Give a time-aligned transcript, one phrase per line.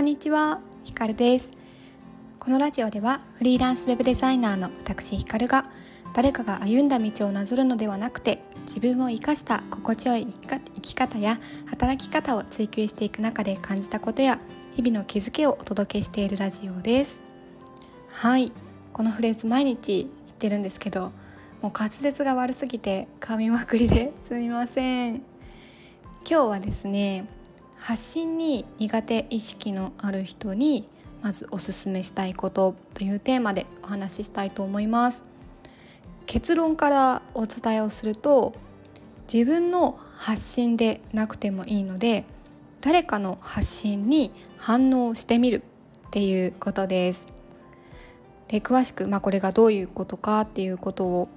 [0.00, 1.50] こんにちは、ひかるです。
[2.38, 5.70] このラジオではフリーランスウェブデザイナーの私ひかるが
[6.14, 11.36] 誰かが歩んだ道をなぞるのではなくて自分を生かした心地よい生き方や
[11.66, 14.38] 働き方を追求していく中で感じたことや
[14.74, 17.20] 日々の気づきをお届けしているラジオです。
[18.08, 18.52] はい。
[18.94, 21.12] このフレーズ毎日言ってるんですけど
[21.60, 25.16] もう滑舌が悪すぎて噛みまくりですみません。
[25.16, 25.24] 今
[26.24, 27.26] 日はですね
[27.80, 30.86] 発信に苦手意識のある人に
[31.22, 35.24] まずおすすめしたいことというテーマでお話ししたいと思います。
[36.26, 38.54] 結論からお伝えをすると
[39.32, 42.24] 自分の発信でなくてもいいので
[42.80, 45.62] 誰かの発信に反応してみる
[46.08, 47.26] っていうことです。
[48.48, 51.28] で詳しく、まあ、これがどういうことかっていうことを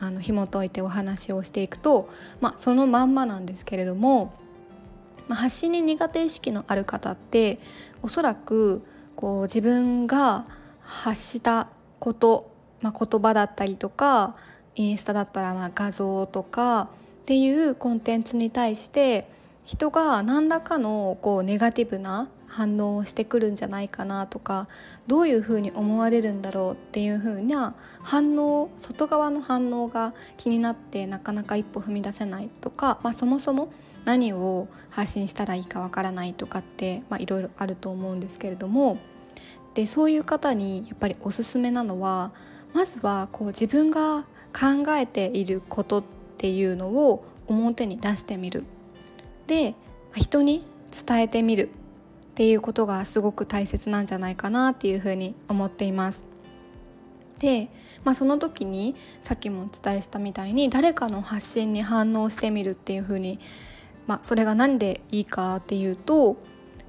[0.00, 2.08] あの紐解いてお話をしていくと、
[2.40, 4.32] まあ、そのまんまなんですけれども、
[5.28, 7.58] まあ、発信に苦手意識のある方って
[8.02, 8.82] おそらく
[9.14, 10.46] こう自分が
[10.80, 14.34] 発したこと、まあ、言葉だったりとか
[14.74, 16.88] インスタだったらまあ画像とかっ
[17.26, 19.28] ていうコンテンツに対して
[19.64, 24.66] 人が何らかのこうネガティブな反応をしてくるんじゃないかなとか
[25.06, 33.70] どういうふうに思われるんだろうっていうふうな反応外側の反応が気になってなかなか一歩踏み出せないとか、まあ、そもそも
[34.08, 38.96] 何を発信したらいいかわからないとかっていろいろあると思うんですけれども
[39.74, 42.32] でそういう方にやっぱりおすすめなのは
[42.72, 44.22] まずはこう自分が
[44.58, 46.04] 考えていることっ
[46.38, 48.64] ていうのを表に出してみる
[49.46, 49.74] で
[50.16, 50.64] 人に
[51.06, 56.24] 伝えてみるっていうことがすごく大切なんじゃないかなっていうふうに思っています。
[57.40, 57.68] で、
[58.04, 63.38] まあ、その時にさっきもお伝えしたみたいに誰かの発信に反応してみるっていうふうに、
[64.08, 66.38] まあ、それが何でいいかっていうと、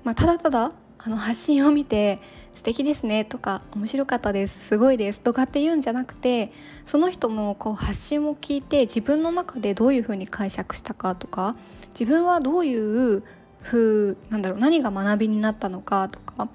[0.03, 2.19] まあ、ただただあの発信を見て
[2.55, 6.51] 「素敵ですね」とか「面白かったですすごいです」とかって言うんじゃなくて
[6.85, 11.55] その人のこう発信を聞いて自分の中でどういうふうに解釈したかとか
[11.89, 13.23] 自分はどういう
[13.61, 16.49] ふうなんだろう何が学びになったのかとか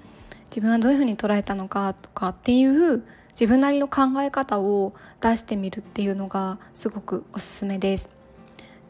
[0.45, 8.09] 自分はどういうふうに捉えたのかとかっていう自分なりの考え方を出してみるっていうのがすごくおすすめです。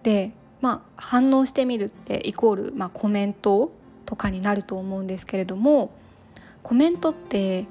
[0.03, 3.71] でまあ反応してみるってイコール、まあ、コメント
[4.05, 5.91] とかになると思うんですけれども
[6.63, 7.65] コメントって、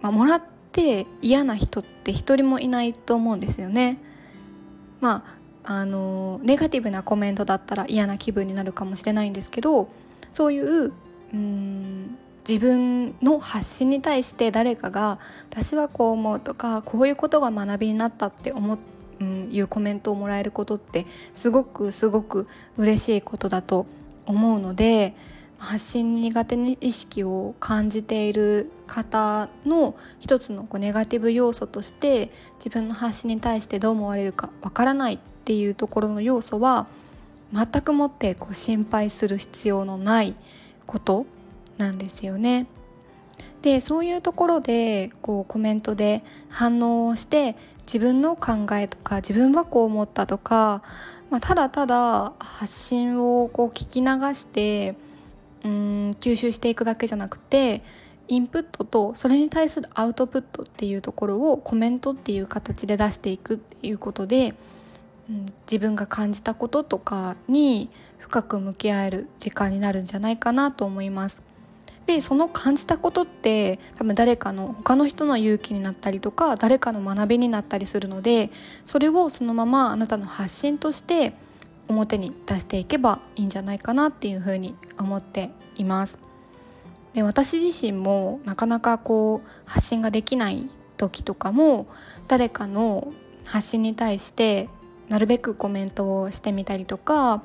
[0.00, 3.98] まあ、もらって嫌な人って一人もいないと思うんですよね。
[5.00, 9.88] まああのネガティブなコメントだったら嫌な気分になるかもしれないんですけど
[10.32, 10.92] そういう
[11.34, 12.18] うん
[12.48, 15.18] 自分の発信に対して誰かが
[15.52, 23.86] 「私はこう思う」とか「こういうことが学びになった」って思ってう、ん、いうコメントをもらえることってすごくすごく嬉しいことだと
[24.26, 25.14] 思うので
[25.58, 36.86] 発信に苦手な意識を感じている方の一つのこうネガティブ要素として自分の発信に対してどう思われるかわからないっていうところの要素は
[37.52, 40.34] 全くもってこう心配する必要のない
[40.86, 41.26] こと
[41.76, 42.66] なんですよね。
[43.62, 50.82] でそういうところでこうコメントで反応をして自分の考えとか自分はこう思ったとか、
[51.28, 54.96] まあ、ただただ発信をこう聞き流して
[55.64, 57.82] うん吸収していくだけじゃなくて
[58.28, 64.54] インプットとそれに対するアウトプットっていうところをコメントっていう形で出していくっていうことで、
[65.28, 71.49] うん、自分が感じたこととかに深く向き合える時間になるんじゃないかなと思います。
[72.10, 78.50] でその感じたことって多分誰かの他の人の勇気になったりとか誰かの学びになったりするので
[78.84, 81.34] それをそのままあなたの発信として
[81.86, 86.18] 表に出していけばいいんじゃないかなっていうふうに思っています。
[87.14, 91.86] で私自身もなかなかこう発信ができない時とかも
[92.26, 93.12] 誰かの
[93.44, 94.68] 発信に対して
[95.08, 97.44] なるべくコメントをしてみたりとか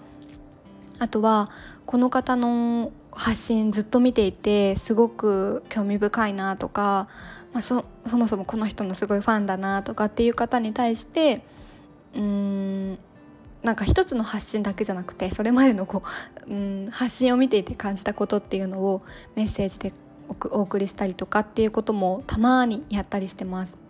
[0.99, 1.49] あとは
[1.85, 7.07] この方の発信ずっと見ていてすごく興味深いなとか、
[7.53, 11.41] まあ、そそもそもこの人のすごいファンだなとかっていう方に対して
[12.13, 12.99] うーん
[13.63, 16.03] なんか一つの発信だけじゃなくてそれまでのこ
[16.47, 19.01] う、うん、発信を見ていて感じたことっていうのを
[19.35, 19.91] メッセージで
[20.51, 23.84] お送りしたりとかっていうこともたまにやったりしてます。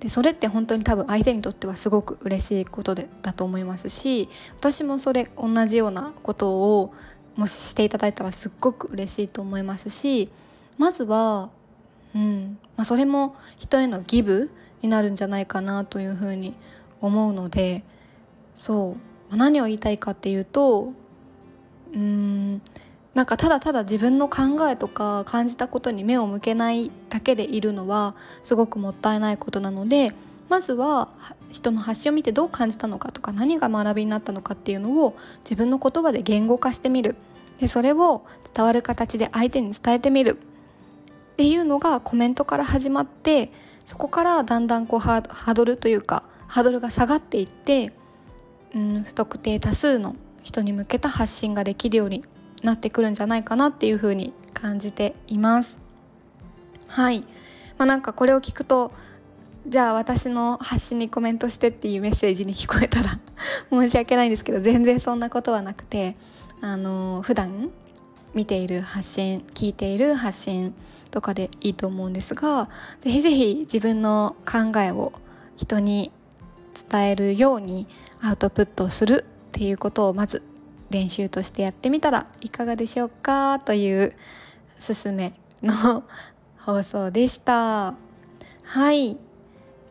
[0.00, 6.94] でそれって本当に多分相手にとってはすごく嬉しいことでだと思いますし私もそれ同じようなことを
[7.36, 10.28] もししていただいたらすっごく嬉しいと思いますし
[10.76, 11.50] まずは、
[12.14, 14.50] うんまあ、それも人へのギブ
[14.82, 16.54] になるんじゃないかなというふうに
[17.00, 17.84] 思うので。
[18.58, 18.96] そ
[19.30, 20.92] うま何を言いたいかっていうと
[21.94, 22.60] うん
[23.18, 30.12] なんかただただ自分の考えとか感じたことに目を向けないだけでいるのはすごくもったいないことなので
[30.48, 31.08] まずは
[31.50, 37.16] 人の発信を見てどう感じたのかとか何が学びになったのかっていうのを自分の言葉で言語化してみる。
[37.58, 38.24] でそれを
[38.54, 40.38] 伝わる形で相手に伝えてみる。
[41.32, 43.50] っていうのがコメントから始まって
[43.84, 47.92] そこからだんだんこうハードルというかハードルが下がっていって、
[48.76, 52.22] うん、不特定多数の人に向けた発信ができるように
[52.62, 55.80] なってくるんじゃないかなっていうふうに感じています。
[56.86, 57.20] はい、
[57.76, 58.92] まあ、なんかこれを聞くと
[59.66, 63.18] じゃあ私の発信にコメントしてっていうメッセージに聞こえたら
[63.70, 66.16] 申し訳ないんですけど全然そんなことはなくて
[66.62, 67.70] あの普段
[68.34, 70.74] 見ている発信聞いている発信
[71.10, 72.70] とかでいいと思うんですが
[73.00, 75.12] ぜひぜひ自分の考えを
[75.56, 76.12] 人に
[76.90, 77.86] 伝えるように
[78.22, 80.42] アウトプットするっていうことをまず
[80.90, 84.14] 練習としてやってみたらいかがでしょうかという
[84.78, 86.04] すすめの
[86.58, 87.94] 放送でした。
[88.62, 89.12] はい。
[89.12, 89.18] 今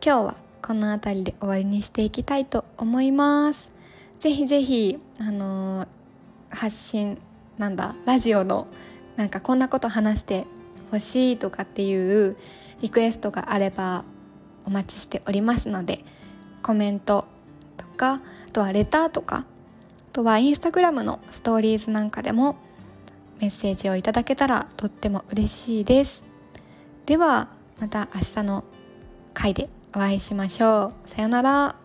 [0.00, 3.72] 日はこの辺りで終わりにしていきたいと思います。
[4.18, 5.88] ぜひぜひあのー、
[6.50, 7.18] 発信
[7.58, 8.66] なんだラジオの
[9.16, 10.46] なんかこんなこと話して
[10.90, 12.36] ほしいとかっていう
[12.80, 14.04] リクエストがあれば
[14.64, 16.04] お待ちしておりますので
[16.62, 17.26] コメント
[17.76, 19.44] とかあとはレターとか
[20.12, 22.56] とはインスタグラムのストーリーズなんかでも
[23.40, 26.24] メッセージをいただけたらとっても嬉しいです。
[27.06, 28.64] ではまた明日の
[29.34, 31.08] 回でお会いしましょう。
[31.08, 31.76] さよなら。